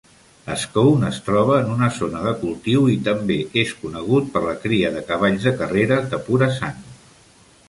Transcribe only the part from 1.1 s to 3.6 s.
troba en una zona de cultiu i també